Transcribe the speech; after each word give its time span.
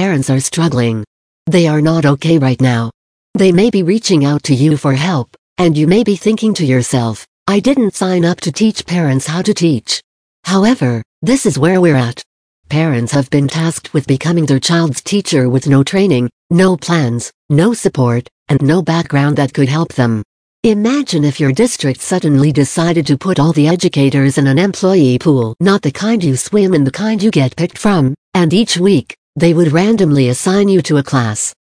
parents 0.00 0.30
are 0.30 0.40
struggling. 0.40 1.04
They 1.44 1.68
are 1.68 1.82
not 1.82 2.06
okay 2.06 2.38
right 2.38 2.58
now. 2.58 2.90
They 3.34 3.52
may 3.52 3.68
be 3.68 3.82
reaching 3.82 4.24
out 4.24 4.42
to 4.44 4.54
you 4.54 4.78
for 4.78 4.94
help, 4.94 5.36
and 5.58 5.76
you 5.76 5.86
may 5.86 6.02
be 6.02 6.16
thinking 6.16 6.54
to 6.54 6.64
yourself, 6.64 7.26
I 7.46 7.60
didn't 7.60 7.94
sign 7.94 8.24
up 8.24 8.40
to 8.40 8.50
teach 8.50 8.86
parents 8.86 9.26
how 9.26 9.42
to 9.42 9.52
teach. 9.52 10.00
However, 10.44 11.02
this 11.20 11.44
is 11.44 11.58
where 11.58 11.82
we're 11.82 12.02
at. 12.08 12.22
Parents 12.70 13.12
have 13.12 13.28
been 13.28 13.46
tasked 13.46 13.92
with 13.92 14.06
becoming 14.06 14.46
their 14.46 14.58
child's 14.58 15.02
teacher 15.02 15.50
with 15.50 15.68
no 15.68 15.82
training, 15.82 16.30
no 16.48 16.78
plans, 16.78 17.30
no 17.50 17.74
support, 17.74 18.26
and 18.48 18.62
no 18.62 18.80
background 18.80 19.36
that 19.36 19.52
could 19.52 19.68
help 19.68 19.92
them. 19.92 20.22
Imagine 20.64 21.24
if 21.26 21.38
your 21.38 21.52
district 21.52 22.00
suddenly 22.00 22.52
decided 22.52 23.06
to 23.06 23.18
put 23.18 23.38
all 23.38 23.52
the 23.52 23.68
educators 23.68 24.38
in 24.38 24.46
an 24.46 24.58
employee 24.58 25.18
pool, 25.18 25.54
not 25.60 25.82
the 25.82 25.92
kind 25.92 26.24
you 26.24 26.38
swim 26.38 26.72
in 26.72 26.84
the 26.84 26.98
kind 27.04 27.22
you 27.22 27.30
get 27.30 27.54
picked 27.54 27.76
from, 27.76 28.14
and 28.32 28.54
each 28.54 28.78
week, 28.78 29.14
they 29.36 29.54
would 29.54 29.72
randomly 29.72 30.28
assign 30.28 30.68
you 30.68 30.82
to 30.82 30.98
a 30.98 31.02
class. 31.02 31.54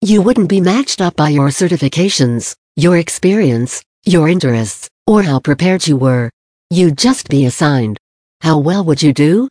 You 0.00 0.20
wouldn't 0.20 0.48
be 0.48 0.60
matched 0.60 1.00
up 1.00 1.16
by 1.16 1.30
your 1.30 1.48
certifications, 1.48 2.54
your 2.76 2.98
experience, 2.98 3.82
your 4.04 4.28
interests, 4.28 4.88
or 5.06 5.22
how 5.22 5.38
prepared 5.38 5.86
you 5.86 5.96
were. 5.96 6.30
You'd 6.70 6.98
just 6.98 7.28
be 7.28 7.46
assigned. 7.46 7.98
How 8.40 8.58
well 8.58 8.84
would 8.84 9.02
you 9.02 9.12
do? 9.12 9.48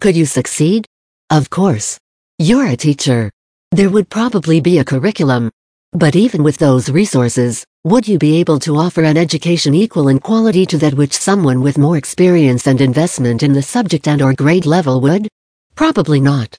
Could 0.00 0.16
you 0.16 0.26
succeed? 0.26 0.86
Of 1.30 1.50
course. 1.50 1.98
You're 2.38 2.66
a 2.66 2.76
teacher. 2.76 3.30
There 3.72 3.90
would 3.90 4.08
probably 4.08 4.60
be 4.60 4.78
a 4.78 4.84
curriculum. 4.84 5.50
But 5.92 6.14
even 6.14 6.42
with 6.42 6.58
those 6.58 6.90
resources, 6.90 7.64
would 7.84 8.06
you 8.06 8.18
be 8.18 8.36
able 8.36 8.58
to 8.60 8.76
offer 8.76 9.02
an 9.02 9.16
education 9.16 9.74
equal 9.74 10.08
in 10.08 10.18
quality 10.18 10.66
to 10.66 10.78
that 10.78 10.94
which 10.94 11.14
someone 11.14 11.62
with 11.62 11.78
more 11.78 11.96
experience 11.96 12.66
and 12.66 12.80
investment 12.80 13.42
in 13.42 13.52
the 13.52 13.62
subject 13.62 14.06
and 14.06 14.20
or 14.20 14.34
grade 14.34 14.66
level 14.66 15.00
would? 15.00 15.26
Probably 15.74 16.20
not. 16.20 16.56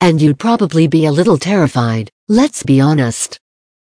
And 0.00 0.20
you'd 0.20 0.38
probably 0.38 0.86
be 0.86 1.06
a 1.06 1.12
little 1.12 1.38
terrified, 1.38 2.10
let's 2.28 2.62
be 2.62 2.80
honest. 2.80 3.38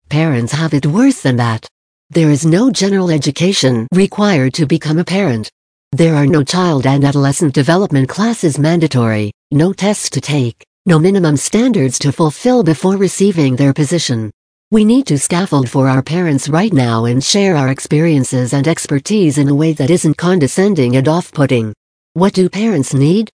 Parents 0.09 0.53
have 0.53 0.73
it 0.73 0.86
worse 0.86 1.22
than 1.22 1.36
that. 1.38 1.67
There 2.09 2.31
is 2.31 2.45
no 2.45 2.72
general 2.72 3.11
education 3.11 3.88
required 3.91 4.53
to 4.53 4.66
become 4.66 5.00
a 5.00 5.03
parent. 5.03 5.52
There 5.91 6.16
are 6.16 6.25
no 6.25 6.44
child 6.44 6.85
and 6.85 7.03
adolescent 7.03 7.53
development 7.53 8.08
classes 8.08 8.58
mandatory, 8.58 9.31
no 9.52 9.73
tests 9.73 10.09
to 10.11 10.22
take, 10.22 10.63
no 10.85 10.97
minimum 10.97 11.35
standards 11.35 12.00
to 12.00 12.13
fulfill 12.13 12.63
before 12.63 12.95
receiving 12.95 13.55
their 13.55 13.73
position. 13.73 14.31
We 14.72 14.85
need 14.85 15.08
to 15.08 15.17
scaffold 15.17 15.69
for 15.69 15.89
our 15.89 16.02
parents 16.02 16.47
right 16.47 16.72
now 16.72 17.05
and 17.05 17.23
share 17.23 17.55
our 17.58 17.69
experiences 17.69 18.53
and 18.53 18.67
expertise 18.67 19.38
in 19.38 19.50
a 19.50 19.55
way 19.55 19.73
that 19.73 19.89
isn't 19.89 20.17
condescending 20.17 20.95
and 20.95 21.08
off-putting. 21.08 21.73
What 22.13 22.33
do 22.33 22.50
parents 22.50 22.94
need? 22.94 23.30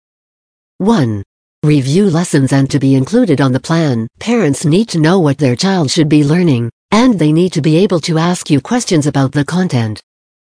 1. 0.79 1.23
Review 1.63 2.09
lessons 2.09 2.51
and 2.51 2.69
to 2.71 2.77
be 2.77 2.93
included 2.93 3.39
on 3.39 3.53
the 3.53 3.59
plan. 3.59 4.05
Parents 4.19 4.65
need 4.65 4.89
to 4.89 4.99
know 4.99 5.19
what 5.19 5.37
their 5.37 5.55
child 5.55 5.89
should 5.89 6.09
be 6.09 6.21
learning, 6.21 6.69
and 6.91 7.17
they 7.17 7.31
need 7.31 7.53
to 7.53 7.61
be 7.61 7.77
able 7.77 8.01
to 8.01 8.17
ask 8.17 8.49
you 8.49 8.59
questions 8.59 9.07
about 9.07 9.31
the 9.31 9.45
content. 9.45 10.01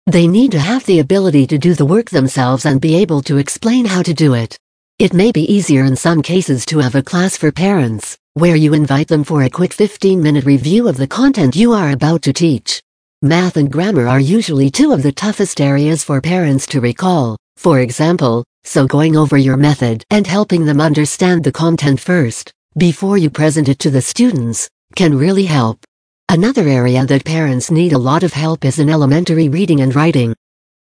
They 0.07 0.27
need 0.27 0.51
to 0.51 0.59
have 0.59 0.85
the 0.85 0.99
ability 0.99 1.47
to 1.47 1.57
do 1.57 1.73
the 1.73 1.85
work 1.85 2.09
themselves 2.09 2.65
and 2.65 2.81
be 2.81 2.95
able 2.95 3.21
to 3.21 3.37
explain 3.37 3.85
how 3.85 4.01
to 4.01 4.13
do 4.13 4.33
it. 4.33 4.57
It 4.99 5.13
may 5.13 5.31
be 5.31 5.49
easier 5.49 5.85
in 5.85 5.95
some 5.95 6.21
cases 6.21 6.65
to 6.65 6.79
have 6.79 6.95
a 6.95 7.01
class 7.01 7.37
for 7.37 7.49
parents, 7.49 8.17
where 8.33 8.57
you 8.57 8.73
invite 8.73 9.07
them 9.07 9.23
for 9.23 9.43
a 9.43 9.49
quick 9.49 9.71
15-minute 9.71 10.43
review 10.43 10.89
of 10.89 10.97
the 10.97 11.07
content 11.07 11.55
you 11.55 11.71
are 11.71 11.91
about 11.91 12.23
to 12.23 12.33
teach. 12.33 12.81
Math 13.21 13.55
and 13.55 13.71
grammar 13.71 14.09
are 14.09 14.19
usually 14.19 14.69
two 14.69 14.91
of 14.91 15.01
the 15.01 15.13
toughest 15.13 15.61
areas 15.61 16.03
for 16.03 16.19
parents 16.19 16.67
to 16.67 16.81
recall, 16.81 17.37
for 17.55 17.79
example, 17.79 18.43
so 18.65 18.87
going 18.87 19.15
over 19.15 19.37
your 19.37 19.55
method 19.55 20.03
and 20.09 20.27
helping 20.27 20.65
them 20.65 20.81
understand 20.81 21.43
the 21.43 21.51
content 21.51 21.99
first, 21.99 22.51
before 22.77 23.17
you 23.17 23.29
present 23.29 23.69
it 23.69 23.79
to 23.79 23.89
the 23.89 24.01
students, 24.01 24.67
can 24.95 25.17
really 25.17 25.45
help. 25.45 25.79
Another 26.27 26.67
area 26.67 27.05
that 27.05 27.23
parents 27.23 27.69
need 27.69 27.93
a 27.93 27.97
lot 27.97 28.23
of 28.23 28.33
help 28.33 28.65
is 28.65 28.79
in 28.79 28.89
elementary 28.89 29.47
reading 29.47 29.81
and 29.81 29.95
writing. 29.95 30.35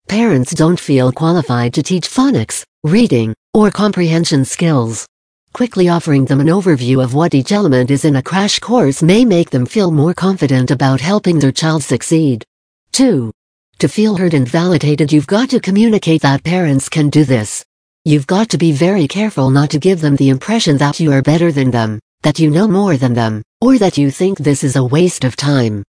Parents 0.08 0.52
don't 0.54 0.78
feel 0.78 1.12
qualified 1.12 1.74
to 1.74 1.82
teach 1.82 2.08
phonics, 2.08 2.64
reading, 2.84 3.34
or 3.52 3.70
comprehension 3.70 4.44
skills. 4.44 5.06
Quickly 5.52 5.88
offering 5.88 6.24
them 6.24 6.40
an 6.40 6.46
overview 6.46 7.02
of 7.02 7.12
what 7.12 7.34
each 7.34 7.52
element 7.52 7.90
is 7.90 8.04
in 8.04 8.16
a 8.16 8.22
crash 8.22 8.58
course 8.58 9.02
may 9.02 9.24
make 9.24 9.50
them 9.50 9.66
feel 9.66 9.90
more 9.90 10.14
confident 10.14 10.70
about 10.70 11.00
helping 11.00 11.38
their 11.38 11.52
child 11.52 11.82
succeed. 11.82 12.44
2. 12.92 13.30
To 13.80 13.88
feel 13.88 14.16
heard 14.16 14.32
and 14.32 14.48
validated 14.48 15.12
you've 15.12 15.26
got 15.26 15.50
to 15.50 15.60
communicate 15.60 16.22
that 16.22 16.44
parents 16.44 16.88
can 16.88 17.10
do 17.10 17.24
this. 17.24 17.64
You've 18.04 18.26
got 18.26 18.48
to 18.50 18.58
be 18.58 18.72
very 18.72 19.06
careful 19.06 19.50
not 19.50 19.70
to 19.70 19.78
give 19.78 20.00
them 20.00 20.16
the 20.16 20.28
impression 20.28 20.76
that 20.78 21.00
you 21.00 21.12
are 21.12 21.22
better 21.22 21.52
than 21.52 21.70
them 21.70 22.00
that 22.22 22.38
you 22.38 22.50
know 22.50 22.68
more 22.68 22.96
than 22.96 23.14
them, 23.14 23.42
or 23.60 23.78
that 23.78 23.98
you 23.98 24.10
think 24.10 24.38
this 24.38 24.62
is 24.62 24.76
a 24.76 24.84
waste 24.84 25.24
of 25.24 25.36
time. 25.36 25.82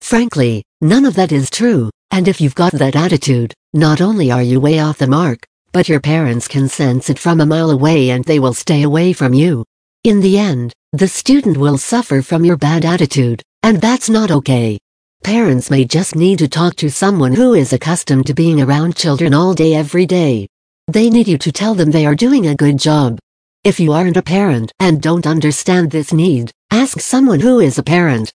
Frankly, 0.00 0.64
none 0.80 1.04
of 1.04 1.14
that 1.14 1.32
is 1.32 1.48
true, 1.48 1.90
and 2.10 2.26
if 2.26 2.40
you've 2.40 2.56
got 2.56 2.72
that 2.72 2.96
attitude, 2.96 3.54
not 3.72 4.00
only 4.00 4.30
are 4.30 4.42
you 4.42 4.60
way 4.60 4.80
off 4.80 4.98
the 4.98 5.06
mark, 5.06 5.46
but 5.72 5.88
your 5.88 6.00
parents 6.00 6.48
can 6.48 6.68
sense 6.68 7.08
it 7.08 7.18
from 7.18 7.40
a 7.40 7.46
mile 7.46 7.70
away 7.70 8.10
and 8.10 8.24
they 8.24 8.40
will 8.40 8.54
stay 8.54 8.82
away 8.82 9.12
from 9.12 9.32
you. 9.32 9.64
In 10.02 10.20
the 10.20 10.38
end, 10.38 10.72
the 10.92 11.08
student 11.08 11.56
will 11.56 11.78
suffer 11.78 12.20
from 12.20 12.44
your 12.44 12.56
bad 12.56 12.84
attitude, 12.84 13.42
and 13.62 13.80
that's 13.80 14.10
not 14.10 14.30
okay. 14.30 14.78
Parents 15.22 15.70
may 15.70 15.84
just 15.84 16.16
need 16.16 16.40
to 16.40 16.48
talk 16.48 16.74
to 16.76 16.90
someone 16.90 17.32
who 17.32 17.54
is 17.54 17.72
accustomed 17.72 18.26
to 18.26 18.34
being 18.34 18.60
around 18.60 18.96
children 18.96 19.34
all 19.34 19.54
day 19.54 19.74
every 19.74 20.06
day. 20.06 20.46
They 20.88 21.10
need 21.10 21.28
you 21.28 21.38
to 21.38 21.52
tell 21.52 21.74
them 21.74 21.90
they 21.90 22.06
are 22.06 22.14
doing 22.14 22.46
a 22.46 22.54
good 22.54 22.78
job, 22.78 23.18
if 23.66 23.80
you 23.80 23.94
aren't 23.94 24.16
a 24.16 24.22
parent 24.22 24.72
and 24.78 25.02
don't 25.02 25.26
understand 25.26 25.90
this 25.90 26.12
need, 26.12 26.52
ask 26.70 27.00
someone 27.00 27.40
who 27.40 27.58
is 27.58 27.78
a 27.78 27.82
parent. 27.82 28.32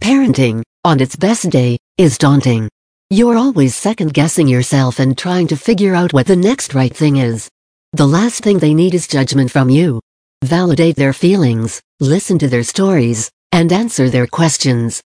Parenting, 0.00 0.64
on 0.84 0.98
its 0.98 1.14
best 1.14 1.48
day, 1.48 1.78
is 1.96 2.18
daunting. 2.18 2.68
You're 3.08 3.36
always 3.36 3.76
second 3.76 4.14
guessing 4.14 4.48
yourself 4.48 4.98
and 4.98 5.16
trying 5.16 5.46
to 5.46 5.56
figure 5.56 5.94
out 5.94 6.12
what 6.12 6.26
the 6.26 6.34
next 6.34 6.74
right 6.74 6.92
thing 6.92 7.18
is. 7.18 7.48
The 7.92 8.08
last 8.08 8.42
thing 8.42 8.58
they 8.58 8.74
need 8.74 8.94
is 8.94 9.06
judgment 9.06 9.52
from 9.52 9.70
you. 9.70 10.00
Validate 10.42 10.96
their 10.96 11.12
feelings, 11.12 11.80
listen 12.00 12.36
to 12.40 12.48
their 12.48 12.64
stories, 12.64 13.30
and 13.52 13.72
answer 13.72 14.10
their 14.10 14.26
questions. 14.26 15.00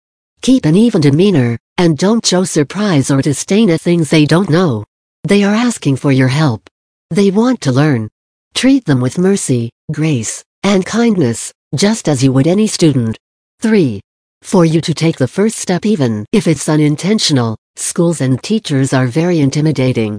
Keep 0.43 0.65
an 0.65 0.77
even 0.77 1.01
demeanor, 1.01 1.59
and 1.77 1.99
don't 1.99 2.25
show 2.25 2.45
surprise 2.45 3.11
or 3.11 3.21
disdain 3.21 3.69
at 3.71 3.81
things 3.81 4.11
they 4.11 4.27
don't 4.27 4.49
know. 4.49 4.85
They 5.25 5.43
are 5.43 5.55
asking 5.55 5.97
for 5.97 6.13
your 6.13 6.29
help. 6.29 6.71
They 7.11 7.31
want 7.31 7.61
to 7.61 7.71
learn. 7.71 8.09
Treat 8.55 8.85
them 8.85 9.01
with 9.01 9.17
mercy, 9.17 9.71
grace, 9.93 10.43
and 10.65 10.85
kindness, 10.85 11.53
just 11.77 12.09
as 12.09 12.25
you 12.25 12.33
would 12.33 12.49
any 12.49 12.67
student. 12.67 13.17
3. 13.61 14.01
For 14.43 14.65
you 14.65 14.81
to 14.81 14.93
take 14.93 15.17
the 15.17 15.29
first 15.29 15.57
step 15.59 15.87
even 15.87 16.27
if 16.33 16.49
it's 16.49 16.69
unintentional, 16.69 17.57
schools 17.77 18.21
and 18.21 18.43
teachers 18.43 18.93
are 18.93 19.07
very 19.07 19.39
intimidating. 19.39 20.19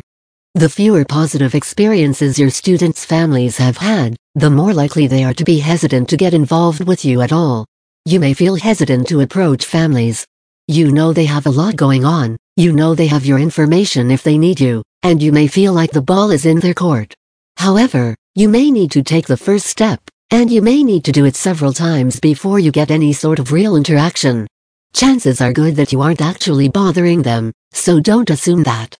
The 0.55 0.69
fewer 0.69 1.03
positive 1.03 1.55
experiences 1.55 2.39
your 2.39 2.49
students' 2.49 3.03
families 3.03 3.57
have 3.57 3.77
had, 3.77 4.15
the 4.35 4.49
more 4.49 4.73
likely 4.73 5.07
they 5.07 5.25
are 5.25 5.33
to 5.33 5.43
be 5.43 5.59
hesitant 5.59 6.07
to 6.09 6.17
get 6.17 6.33
involved 6.33 6.87
with 6.87 7.03
you 7.03 7.21
at 7.21 7.33
all. 7.33 7.65
You 8.05 8.21
may 8.21 8.33
feel 8.33 8.55
hesitant 8.55 9.09
to 9.09 9.19
approach 9.19 9.65
families. 9.65 10.25
You 10.69 10.93
know 10.93 11.11
they 11.11 11.25
have 11.25 11.47
a 11.47 11.51
lot 11.51 11.75
going 11.75 12.05
on, 12.05 12.37
you 12.55 12.71
know 12.71 12.95
they 12.95 13.07
have 13.07 13.25
your 13.25 13.39
information 13.39 14.09
if 14.09 14.23
they 14.23 14.37
need 14.37 14.59
you, 14.59 14.83
and 15.03 15.21
you 15.21 15.31
may 15.31 15.47
feel 15.47 15.73
like 15.73 15.91
the 15.91 16.01
ball 16.01 16.31
is 16.31 16.45
in 16.45 16.59
their 16.59 16.73
court. 16.73 17.13
However, 17.57 18.15
you 18.35 18.49
may 18.49 18.71
need 18.71 18.91
to 18.91 19.03
take 19.03 19.27
the 19.27 19.37
first 19.37 19.65
step, 19.65 19.99
and 20.31 20.51
you 20.51 20.61
may 20.61 20.83
need 20.83 21.03
to 21.05 21.11
do 21.11 21.25
it 21.25 21.35
several 21.35 21.73
times 21.73 22.19
before 22.19 22.59
you 22.59 22.71
get 22.71 22.91
any 22.91 23.13
sort 23.13 23.39
of 23.39 23.51
real 23.51 23.75
interaction. 23.75 24.47
Chances 24.93 25.41
are 25.41 25.53
good 25.53 25.75
that 25.75 25.91
you 25.91 26.01
aren't 26.01 26.21
actually 26.21 26.69
bothering 26.69 27.21
them, 27.21 27.51
so 27.71 27.99
don't 27.99 28.29
assume 28.29 28.63
that. 28.63 28.95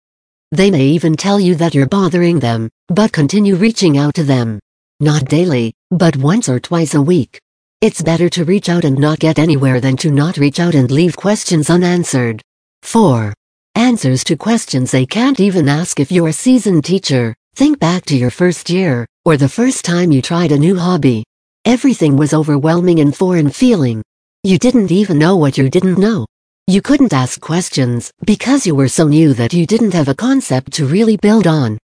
They 0.52 0.72
may 0.72 0.86
even 0.86 1.16
tell 1.16 1.40
you 1.40 1.56
that 1.56 1.76
you're 1.76 1.88
bothering 1.88 2.40
them, 2.40 2.70
but 2.88 3.12
continue 3.12 3.56
reaching 3.56 3.98
out 3.98 4.14
to 4.16 4.24
them. 4.24 4.60
Not 5.00 5.26
daily, 5.26 5.74
but 5.92 6.16
once 6.18 6.48
or 6.50 6.60
twice 6.60 6.94
a 6.94 7.02
week. 7.02 7.40
It's 7.82 8.02
better 8.02 8.30
to 8.30 8.46
reach 8.46 8.70
out 8.70 8.86
and 8.86 8.98
not 8.98 9.20
get 9.20 9.38
anywhere 9.38 9.80
than 9.80 9.98
to 9.98 10.10
not 10.10 10.38
reach 10.38 10.60
out 10.60 10.74
and 10.74 10.90
leave 10.90 11.16
questions 11.16 11.70
unanswered. 11.70 12.42
4. 12.82 13.34
Answers 13.78 14.24
to 14.24 14.36
questions 14.36 14.90
they 14.90 15.06
can't 15.06 15.40
even 15.40 15.70
ask 15.70 16.00
if 16.00 16.12
you're 16.12 16.30
a 16.30 16.34
seasoned 16.34 16.84
teacher. 16.84 17.36
Think 17.54 17.80
back 17.80 18.06
to 18.06 18.18
your 18.18 18.32
first 18.32 18.72
year, 18.72 19.06
or 19.24 19.38
the 19.38 19.48
first 19.48 19.86
time 19.86 20.12
you 20.12 20.20
tried 20.20 20.52
a 20.52 20.58
new 20.58 20.76
hobby. 20.76 21.24
Everything 21.64 22.18
was 22.18 22.34
overwhelming 22.34 23.02
and 23.02 23.16
foreign 23.16 23.52
feeling. 23.52 24.02
You 24.42 24.58
didn't 24.58 24.92
even 24.92 25.20
know 25.20 25.36
what 25.36 25.60
you 25.60 25.70
didn't 25.70 26.00
know. 26.00 26.26
You 26.66 26.82
couldn't 26.82 27.14
ask 27.14 27.40
questions 27.40 28.10
because 28.26 28.66
you 28.66 28.74
were 28.74 28.88
so 28.88 29.08
new 29.08 29.36
that 29.36 29.54
you 29.54 29.68
didn't 29.68 29.94
have 29.94 30.08
a 30.08 30.16
concept 30.16 30.74
to 30.74 30.88
really 30.88 31.16
build 31.16 31.46
on. 31.46 31.78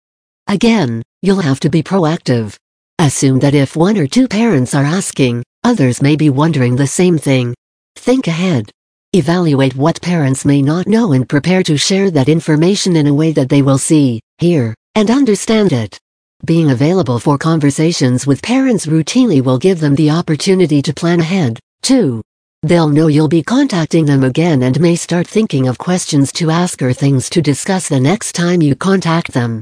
Again, 0.47 1.03
you'll 1.21 1.41
have 1.41 1.59
to 1.59 1.69
be 1.69 1.83
proactive. 1.83 2.57
Assume 2.97 3.37
that 3.41 3.53
if 3.53 3.75
one 3.75 3.99
or 3.99 4.07
two 4.07 4.27
parents 4.27 4.73
are 4.73 4.83
asking, 4.83 5.43
others 5.63 6.01
may 6.01 6.15
be 6.15 6.31
wondering 6.31 6.75
the 6.75 6.87
same 6.87 7.19
thing. 7.19 7.53
Think 7.95 8.25
ahead. 8.25 8.71
Evaluate 9.15 9.75
what 9.75 10.01
parents 10.01 10.43
may 10.43 10.59
not 10.59 10.87
know 10.87 11.11
and 11.11 11.29
prepare 11.29 11.61
to 11.61 11.77
share 11.77 12.09
that 12.09 12.27
information 12.27 12.95
in 12.95 13.05
a 13.05 13.13
way 13.13 13.31
that 13.31 13.47
they 13.47 13.61
will 13.61 13.77
see, 13.77 14.19
hear, 14.39 14.73
and 14.95 15.11
understand 15.11 15.71
it. 15.71 15.99
Being 16.45 16.71
available 16.71 17.19
for 17.19 17.37
conversations 17.37 18.25
with 18.25 18.41
parents 18.41 18.87
routinely 18.87 19.39
will 19.39 19.59
give 19.59 19.79
them 19.79 19.93
the 19.93 20.09
opportunity 20.09 20.81
to 20.81 20.95
plan 20.95 21.19
ahead, 21.19 21.59
too. 21.83 22.23
They'll 22.63 22.89
know 22.89 23.05
you'll 23.05 23.27
be 23.27 23.43
contacting 23.43 24.05
them 24.05 24.23
again 24.23 24.63
and 24.63 24.79
may 24.79 24.95
start 24.95 25.27
thinking 25.27 25.67
of 25.67 25.77
questions 25.77 26.31
to 26.31 26.49
ask 26.49 26.81
or 26.81 26.91
things 26.91 27.29
to 27.29 27.41
discuss 27.43 27.89
the 27.89 27.99
next 27.99 28.31
time 28.33 28.63
you 28.63 28.75
contact 28.75 29.31
them. 29.31 29.61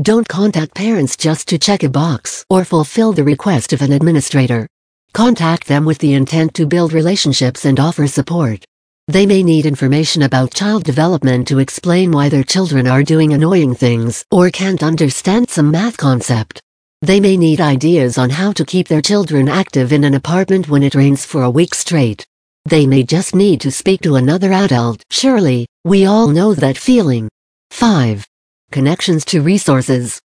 Don't 0.00 0.26
contact 0.26 0.74
parents 0.74 1.18
just 1.18 1.48
to 1.48 1.58
check 1.58 1.82
a 1.82 1.90
box 1.90 2.46
or 2.48 2.64
fulfill 2.64 3.12
the 3.12 3.24
request 3.24 3.74
of 3.74 3.82
an 3.82 3.92
administrator. 3.92 4.66
Contact 5.12 5.66
them 5.66 5.84
with 5.84 5.98
the 5.98 6.14
intent 6.14 6.54
to 6.54 6.64
build 6.64 6.94
relationships 6.94 7.66
and 7.66 7.78
offer 7.78 8.06
support. 8.06 8.64
They 9.08 9.24
may 9.24 9.44
need 9.44 9.66
information 9.66 10.22
about 10.22 10.52
child 10.52 10.82
development 10.82 11.46
to 11.48 11.60
explain 11.60 12.10
why 12.10 12.28
their 12.28 12.42
children 12.42 12.88
are 12.88 13.04
doing 13.04 13.32
annoying 13.32 13.72
things 13.72 14.24
or 14.32 14.50
can't 14.50 14.82
understand 14.82 15.48
some 15.48 15.70
math 15.70 15.96
concept. 15.96 16.60
They 17.02 17.20
may 17.20 17.36
need 17.36 17.60
ideas 17.60 18.18
on 18.18 18.30
how 18.30 18.50
to 18.54 18.64
keep 18.64 18.88
their 18.88 19.00
children 19.00 19.48
active 19.48 19.92
in 19.92 20.02
an 20.02 20.14
apartment 20.14 20.68
when 20.68 20.82
it 20.82 20.96
rains 20.96 21.24
for 21.24 21.42
a 21.42 21.50
week 21.50 21.72
straight. 21.72 22.26
They 22.64 22.84
may 22.84 23.04
just 23.04 23.32
need 23.32 23.60
to 23.60 23.70
speak 23.70 24.00
to 24.00 24.16
another 24.16 24.52
adult. 24.52 25.04
Surely, 25.12 25.68
we 25.84 26.06
all 26.06 26.26
know 26.26 26.52
that 26.54 26.76
feeling. 26.76 27.28
5. 27.70 28.26
Connections 28.72 29.24
to 29.26 29.40
resources. 29.40 30.20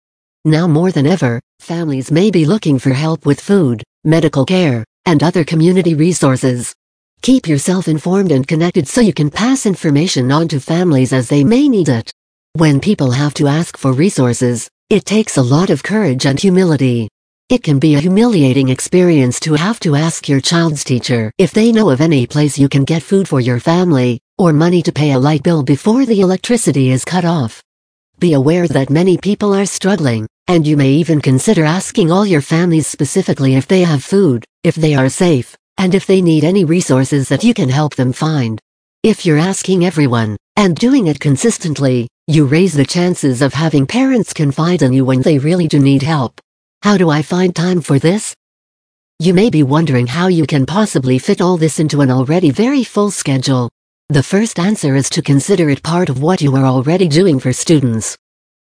Now 0.45 0.67
more 0.67 0.93
than 0.93 1.07
ever, 1.07 1.41
families 1.61 2.11
may 2.11 2.31
be 2.31 2.45
looking 2.45 2.79
for 2.79 2.91
help 2.91 3.25
with 3.25 3.41
food, 3.41 3.83
medical 4.05 4.45
care, 4.45 4.85
and 5.07 5.23
other 5.23 5.45
community 5.45 5.95
resources. 5.95 6.75
Keep 7.27 7.49
yourself 7.49 7.89
informed 7.89 8.31
and 8.31 8.47
connected 8.47 8.87
so 8.87 9.01
you 9.01 9.13
can 9.13 9.31
pass 9.31 9.67
information 9.67 10.31
on 10.31 10.47
to 10.47 10.61
families 10.61 11.13
as 11.13 11.29
they 11.29 11.43
may 11.43 11.69
need 11.69 11.89
it. 11.89 12.13
When 12.53 12.79
people 12.79 13.11
have 13.11 13.35
to 13.35 13.49
ask 13.49 13.77
for 13.77 13.93
resources, 13.93 14.69
it 14.91 15.05
takes 15.05 15.37
a 15.37 15.43
lot 15.43 15.69
of 15.69 15.83
courage 15.83 16.25
and 16.25 16.39
humility. 16.39 17.09
It 17.49 17.65
can 17.65 17.81
be 17.81 17.97
a 17.97 18.01
humiliating 18.01 18.69
experience 18.69 19.41
to 19.41 19.55
have 19.55 19.81
to 19.81 19.97
ask 19.97 20.29
your 20.29 20.41
child's 20.41 20.85
teacher 20.85 21.33
if 21.37 21.51
they 21.51 21.73
know 21.73 21.91
of 21.91 22.01
any 22.01 22.27
place 22.27 22.59
you 22.59 22.69
can 22.69 22.85
get 22.85 23.03
food 23.03 23.27
for 23.27 23.41
your 23.41 23.59
family, 23.59 24.21
or 24.39 24.53
money 24.53 24.81
to 24.83 24.93
pay 24.93 25.11
a 25.11 25.19
light 25.19 25.43
bill 25.43 25.63
before 25.65 26.07
the 26.07 26.21
electricity 26.21 26.91
is 26.91 27.05
cut 27.05 27.25
off. 27.25 27.61
Be 28.21 28.35
aware 28.35 28.69
that 28.69 28.89
many 28.89 29.19
people 29.19 29.53
are 29.53 29.67
struggling, 29.67 30.29
and 30.47 30.65
you 30.65 30.77
may 30.77 30.93
even 30.93 31.21
consider 31.21 31.65
asking 31.65 32.13
all 32.13 32.25
your 32.25 32.41
families 32.41 32.87
specifically 32.87 33.57
if 33.57 33.67
they 33.67 33.83
have 33.83 34.05
food, 34.05 34.45
if 34.63 34.77
they 34.77 34.95
are 34.95 35.09
safe, 35.09 35.57
and 35.79 35.95
if 35.95 36.07
they 36.07 36.23
need 36.23 36.45
any 36.45 36.65
resources 36.65 37.29
that 37.29 37.45
you 37.45 37.55
can 37.55 37.69
help 37.69 37.95
them 37.95 38.13
find. 38.13 38.61
If 39.03 39.25
you're 39.25 39.39
asking 39.39 39.85
everyone, 39.85 40.37
and 40.57 40.75
doing 40.77 41.07
it 41.07 41.21
consistently, 41.21 42.09
you 42.27 42.47
raise 42.47 42.75
the 42.75 42.85
chances 42.85 43.43
of 43.43 43.55
having 43.55 43.87
parents 43.87 44.33
confide 44.33 44.83
in 44.83 44.93
you 44.93 45.05
when 45.05 45.23
they 45.23 45.39
really 45.39 45.69
do 45.69 45.79
need 45.79 46.03
help. 46.03 46.41
How 46.83 46.97
do 46.97 47.09
I 47.11 47.23
find 47.23 47.55
time 47.55 47.81
for 47.81 47.99
this? 47.99 48.35
You 49.19 49.33
may 49.33 49.49
be 49.49 49.63
wondering 49.63 50.07
how 50.07 50.27
you 50.27 50.47
can 50.47 50.67
possibly 50.67 51.19
fit 51.19 51.41
all 51.41 51.57
this 51.57 51.79
into 51.79 52.01
an 52.01 52.11
already 52.11 52.51
very 52.51 52.85
full 52.85 53.11
schedule. 53.11 53.71
The 54.09 54.23
first 54.23 54.59
answer 54.59 54.95
is 54.95 55.09
to 55.11 55.23
consider 55.23 55.71
it 55.71 55.83
part 55.83 56.09
of 56.09 56.23
what 56.23 56.41
you 56.41 56.55
are 56.57 56.65
already 56.65 57.09
doing 57.09 57.39
for 57.39 57.53
students. 57.53 58.17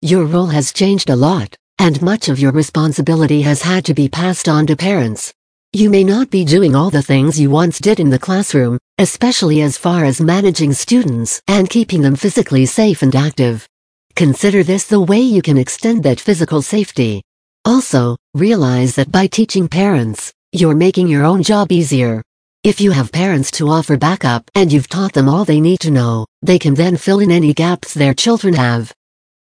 Your 0.02 0.24
role 0.24 0.46
has 0.46 0.72
changed 0.72 1.10
a 1.10 1.16
lot, 1.16 1.54
and 1.78 2.00
much 2.00 2.28
of 2.28 2.38
your 2.38 2.52
responsibility 2.52 3.42
has 3.42 3.62
had 3.62 3.84
to 3.86 3.94
be 3.94 4.08
passed 4.08 4.48
on 4.48 4.66
to 4.66 4.76
parents. 4.76 5.32
You 5.74 5.90
may 5.90 6.02
not 6.02 6.30
be 6.30 6.46
doing 6.46 6.74
all 6.74 6.88
the 6.88 7.02
things 7.02 7.38
you 7.38 7.50
once 7.50 7.78
did 7.78 8.00
in 8.00 8.08
the 8.08 8.18
classroom, 8.18 8.78
especially 8.96 9.60
as 9.60 9.76
far 9.76 10.06
as 10.06 10.18
managing 10.18 10.72
students 10.72 11.42
and 11.46 11.68
keeping 11.68 12.00
them 12.00 12.16
physically 12.16 12.64
safe 12.64 13.02
and 13.02 13.14
active. 13.14 13.68
Consider 14.16 14.62
this 14.62 14.86
the 14.86 14.98
way 14.98 15.20
you 15.20 15.42
can 15.42 15.58
extend 15.58 16.04
that 16.04 16.20
physical 16.20 16.62
safety. 16.62 17.20
Also, 17.66 18.16
realize 18.32 18.94
that 18.94 19.12
by 19.12 19.26
teaching 19.26 19.68
parents, 19.68 20.32
you're 20.52 20.74
making 20.74 21.06
your 21.06 21.26
own 21.26 21.42
job 21.42 21.70
easier. 21.70 22.22
If 22.64 22.80
you 22.80 22.92
have 22.92 23.12
parents 23.12 23.50
to 23.52 23.68
offer 23.68 23.98
backup 23.98 24.50
and 24.54 24.72
you've 24.72 24.88
taught 24.88 25.12
them 25.12 25.28
all 25.28 25.44
they 25.44 25.60
need 25.60 25.80
to 25.80 25.90
know, 25.90 26.24
they 26.40 26.58
can 26.58 26.72
then 26.72 26.96
fill 26.96 27.20
in 27.20 27.30
any 27.30 27.52
gaps 27.52 27.92
their 27.92 28.14
children 28.14 28.54
have. 28.54 28.90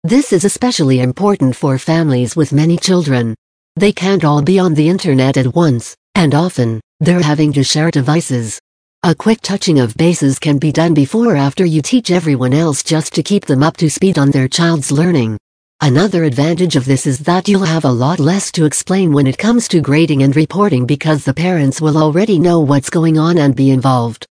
This 0.02 0.32
is 0.32 0.44
especially 0.44 0.98
important 0.98 1.54
for 1.54 1.78
families 1.78 2.34
with 2.34 2.52
many 2.52 2.76
children. 2.76 3.36
They 3.76 3.92
can't 3.92 4.24
all 4.24 4.42
be 4.42 4.58
on 4.58 4.74
the 4.74 4.88
internet 4.88 5.36
at 5.36 5.54
once, 5.54 5.94
and 6.16 6.34
often, 6.34 6.80
they're 7.00 7.22
having 7.22 7.52
to 7.52 7.62
share 7.62 7.90
devices. 7.90 8.58
A 9.02 9.14
quick 9.14 9.40
touching 9.42 9.78
of 9.78 9.94
bases 9.96 10.38
can 10.38 10.58
be 10.58 10.72
done 10.72 10.94
before 10.94 11.34
or 11.34 11.36
after 11.36 11.64
you 11.64 11.82
teach 11.82 12.10
everyone 12.10 12.54
else 12.54 12.82
just 12.82 13.12
to 13.14 13.22
keep 13.22 13.44
them 13.44 13.62
up 13.62 13.76
to 13.76 13.90
speed 13.90 14.18
on 14.18 14.30
their 14.30 14.48
child's 14.48 14.90
learning. 14.90 15.38
Another 15.82 16.24
advantage 16.24 16.74
of 16.74 16.86
this 16.86 17.06
is 17.06 17.18
that 17.20 17.46
you'll 17.46 17.64
have 17.64 17.84
a 17.84 17.92
lot 17.92 18.18
less 18.18 18.50
to 18.52 18.64
explain 18.64 19.12
when 19.12 19.26
it 19.26 19.36
comes 19.36 19.68
to 19.68 19.82
grading 19.82 20.22
and 20.22 20.34
reporting 20.34 20.86
because 20.86 21.22
the 21.22 21.34
parents 21.34 21.82
will 21.82 21.98
already 21.98 22.38
know 22.38 22.60
what's 22.60 22.88
going 22.88 23.18
on 23.18 23.36
and 23.36 23.54
be 23.54 23.70
involved. 23.70 24.26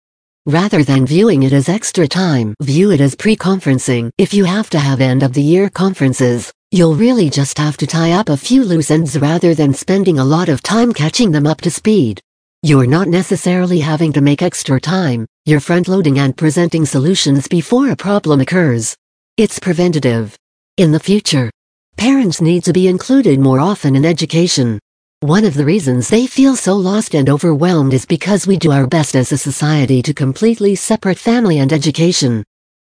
Rather 0.45 0.84
than 0.84 1.06
viewing 1.06 1.44
it 1.44 1.51
as 1.51 1.68
extra 1.68 2.07
time, 2.07 2.54
view 2.62 2.92
it 2.92 3.01
as 3.01 3.16
pre-conferencing. 3.16 4.12
If 4.19 4.36
you 4.36 4.45
have 4.45 4.69
to 4.69 4.80
have 4.80 5.01
end-of-the-year 5.01 5.72
conferences, 5.72 6.51
you'll 6.74 6.96
really 6.96 7.30
just 7.30 7.58
have 7.58 7.76
to 7.76 7.86
tie 7.86 8.14
up 8.14 8.30
a 8.30 8.38
few 8.38 8.64
loose 8.64 8.92
ends 8.92 9.20
rather 9.20 9.54
than 9.54 9.74
spending 9.74 10.20
a 10.20 10.24
lot 10.24 10.48
of 10.48 10.64
time 10.64 10.94
catching 10.94 11.30
them 11.30 11.46
up 11.46 11.60
to 11.60 11.70
speed. 11.70 12.22
You're 12.64 12.88
not 12.88 13.10
necessarily 13.10 13.82
having 13.82 14.14
to 14.14 14.22
make 14.22 14.42
extra 14.42 14.80
time, 14.80 15.26
you're 15.46 15.60
front-loading 15.60 16.20
and 16.20 16.38
presenting 16.38 16.86
solutions 16.86 17.50
before 17.50 17.90
a 17.90 17.96
problem 17.96 18.40
occurs. 18.40 18.96
It's 19.36 19.60
preventative. 19.60 20.38
In 20.78 20.94
the 20.94 21.00
future, 21.00 21.52
parents 21.98 22.40
need 22.40 22.64
to 22.64 22.72
be 22.72 22.88
included 22.88 23.40
more 23.40 23.60
often 23.60 23.98
in 23.98 24.06
education. 24.06 24.80
One 25.20 25.44
of 25.44 25.56
the 25.56 25.66
reasons 25.66 26.08
they 26.08 26.26
feel 26.26 26.56
so 26.56 26.76
lost 26.76 27.16
and 27.16 27.30
overwhelmed 27.30 27.94
is 27.94 28.06
because 28.06 28.48
we 28.48 28.56
do 28.56 28.72
our 28.72 28.88
best 28.88 29.16
as 29.16 29.34
a 29.34 29.38
society 29.38 30.02
to 30.04 30.14
completely 30.14 30.76
separate 30.76 31.18
family 31.20 31.60
and 31.60 31.74
education. 31.74 32.46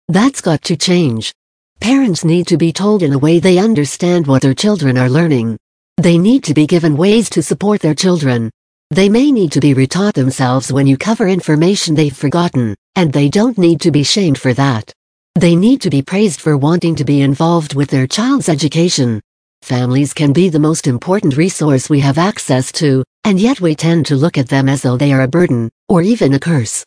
That's 0.08 0.40
got 0.40 0.62
to 0.62 0.76
change. 0.76 1.32
Parents 1.82 2.24
need 2.24 2.46
to 2.46 2.56
be 2.56 2.72
told 2.72 3.02
in 3.02 3.12
a 3.12 3.18
way 3.18 3.40
they 3.40 3.58
understand 3.58 4.28
what 4.28 4.40
their 4.40 4.54
children 4.54 4.96
are 4.96 5.10
learning. 5.10 5.58
They 5.96 6.16
need 6.16 6.44
to 6.44 6.54
be 6.54 6.64
given 6.64 6.96
ways 6.96 7.28
to 7.30 7.42
support 7.42 7.80
their 7.80 7.92
children. 7.92 8.52
They 8.92 9.08
may 9.08 9.32
need 9.32 9.50
to 9.50 9.60
be 9.60 9.74
retaught 9.74 10.12
themselves 10.12 10.72
when 10.72 10.86
you 10.86 10.96
cover 10.96 11.26
information 11.26 11.96
they've 11.96 12.16
forgotten, 12.16 12.76
and 12.94 13.12
they 13.12 13.28
don't 13.28 13.58
need 13.58 13.80
to 13.80 13.90
be 13.90 14.04
shamed 14.04 14.38
for 14.38 14.54
that. 14.54 14.92
They 15.34 15.56
need 15.56 15.80
to 15.80 15.90
be 15.90 16.02
praised 16.02 16.40
for 16.40 16.56
wanting 16.56 16.94
to 16.94 17.04
be 17.04 17.20
involved 17.20 17.74
with 17.74 17.90
their 17.90 18.06
child's 18.06 18.48
education. 18.48 19.20
Families 19.62 20.14
can 20.14 20.32
be 20.32 20.48
the 20.48 20.60
most 20.60 20.86
important 20.86 21.36
resource 21.36 21.90
we 21.90 21.98
have 21.98 22.16
access 22.16 22.70
to, 22.72 23.02
and 23.24 23.40
yet 23.40 23.60
we 23.60 23.74
tend 23.74 24.06
to 24.06 24.14
look 24.14 24.38
at 24.38 24.48
them 24.48 24.68
as 24.68 24.82
though 24.82 24.96
they 24.96 25.12
are 25.12 25.22
a 25.22 25.26
burden, 25.26 25.68
or 25.88 26.00
even 26.00 26.34
a 26.34 26.38
curse. 26.38 26.84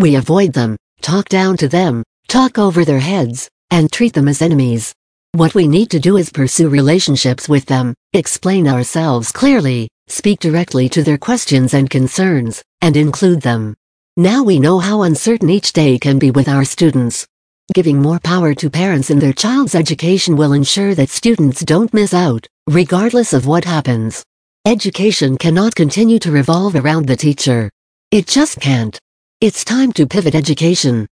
We 0.00 0.16
avoid 0.16 0.52
them, 0.52 0.76
talk 1.00 1.28
down 1.28 1.58
to 1.58 1.68
them, 1.68 2.02
talk 2.26 2.58
over 2.58 2.84
their 2.84 2.98
heads, 2.98 3.48
and 3.72 3.90
treat 3.90 4.12
them 4.12 4.28
as 4.28 4.42
enemies. 4.42 4.94
What 5.32 5.54
we 5.54 5.66
need 5.66 5.90
to 5.92 5.98
do 5.98 6.18
is 6.18 6.30
pursue 6.30 6.68
relationships 6.68 7.48
with 7.48 7.64
them, 7.64 7.94
explain 8.12 8.68
ourselves 8.68 9.32
clearly, 9.32 9.88
speak 10.08 10.40
directly 10.40 10.90
to 10.90 11.02
their 11.02 11.16
questions 11.16 11.72
and 11.72 11.88
concerns, 11.88 12.62
and 12.82 12.98
include 12.98 13.40
them. 13.40 13.74
Now 14.18 14.42
we 14.42 14.60
know 14.60 14.78
how 14.78 15.02
uncertain 15.02 15.48
each 15.48 15.72
day 15.72 15.98
can 15.98 16.18
be 16.18 16.30
with 16.30 16.48
our 16.48 16.66
students. 16.66 17.26
Giving 17.72 18.02
more 18.02 18.20
power 18.20 18.52
to 18.56 18.68
parents 18.68 19.08
in 19.08 19.18
their 19.18 19.32
child's 19.32 19.74
education 19.74 20.36
will 20.36 20.52
ensure 20.52 20.94
that 20.94 21.08
students 21.08 21.62
don't 21.62 21.94
miss 21.94 22.12
out, 22.12 22.46
regardless 22.68 23.32
of 23.32 23.46
what 23.46 23.64
happens. 23.64 24.22
Education 24.66 25.38
cannot 25.38 25.74
continue 25.74 26.18
to 26.18 26.30
revolve 26.30 26.76
around 26.76 27.06
the 27.06 27.16
teacher. 27.16 27.70
It 28.10 28.26
just 28.26 28.60
can't. 28.60 28.98
It's 29.40 29.64
time 29.64 29.92
to 29.94 30.06
pivot 30.06 30.34
education. 30.34 31.06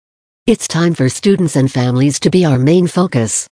It's 0.46 0.68
time 0.68 0.94
for 0.94 1.08
students 1.08 1.56
and 1.56 1.68
families 1.68 2.20
to 2.20 2.30
be 2.30 2.44
our 2.44 2.56
main 2.56 2.86
focus. 2.86 3.48